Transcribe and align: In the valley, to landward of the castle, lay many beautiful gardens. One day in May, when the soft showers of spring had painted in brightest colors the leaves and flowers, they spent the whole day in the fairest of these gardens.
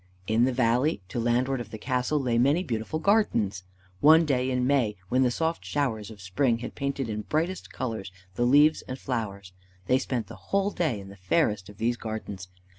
In 0.25 0.45
the 0.45 0.51
valley, 0.51 0.99
to 1.09 1.19
landward 1.19 1.61
of 1.61 1.69
the 1.69 1.77
castle, 1.77 2.19
lay 2.19 2.39
many 2.39 2.63
beautiful 2.63 2.97
gardens. 2.97 3.63
One 3.99 4.25
day 4.25 4.49
in 4.49 4.65
May, 4.65 4.95
when 5.09 5.21
the 5.21 5.29
soft 5.29 5.63
showers 5.63 6.09
of 6.09 6.21
spring 6.23 6.57
had 6.57 6.73
painted 6.73 7.07
in 7.07 7.21
brightest 7.21 7.71
colors 7.71 8.11
the 8.33 8.45
leaves 8.47 8.81
and 8.87 8.97
flowers, 8.97 9.53
they 9.85 9.99
spent 9.99 10.25
the 10.25 10.35
whole 10.49 10.71
day 10.71 10.99
in 10.99 11.09
the 11.09 11.17
fairest 11.17 11.69
of 11.69 11.77
these 11.77 11.97
gardens. 11.97 12.47